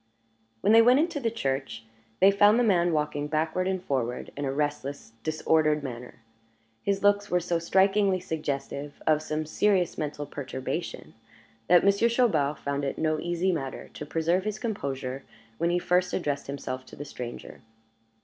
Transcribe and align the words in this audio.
When 0.61 0.73
they 0.73 0.81
went 0.81 0.97
into 0.99 1.19
the 1.19 1.29
church, 1.29 1.83
they 2.21 2.31
found 2.31 2.57
the 2.57 2.63
man 2.63 2.91
walking 2.91 3.27
backward 3.27 3.67
and 3.67 3.83
forward 3.83 4.31
in 4.35 4.45
a 4.45 4.51
restless, 4.51 5.13
disordered 5.21 5.83
manner. 5.83 6.23
His 6.81 7.03
looks 7.03 7.29
were 7.29 7.39
so 7.39 7.59
strikingly 7.59 8.19
suggestive 8.19 8.99
of 9.05 9.21
some 9.21 9.45
serious 9.45 9.99
mental 9.99 10.25
perturbation, 10.25 11.13
that 11.67 11.83
Monsieur 11.85 12.09
Chaubard 12.09 12.57
found 12.57 12.83
it 12.83 12.97
no 12.97 13.19
easy 13.19 13.51
matter 13.51 13.89
to 13.93 14.03
preserve 14.03 14.43
his 14.43 14.57
composure 14.57 15.21
when 15.59 15.69
he 15.69 15.77
first 15.77 16.13
addressed 16.13 16.47
himself 16.47 16.83
to 16.87 16.95
the 16.95 17.05
stranger. 17.05 17.61